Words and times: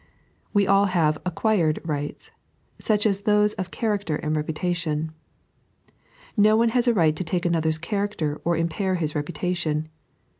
We 0.51 0.65
alt 0.65 0.89
have 0.97 1.19
acquired 1.27 1.77
rights, 1.85 2.31
such 2.79 3.05
as 3.05 3.21
those 3.21 3.53
of 3.53 3.69
character 3.69 4.15
and 4.15 4.31
of 4.31 4.37
reputation. 4.37 5.11
No 6.35 6.57
one 6.57 6.69
has 6.69 6.87
a 6.87 6.93
right 6.95 7.15
to 7.15 7.23
take 7.23 7.45
another's 7.45 7.77
character 7.77 8.41
or 8.43 8.57
impair 8.57 8.95
his 8.95 9.13
reputation. 9.13 9.89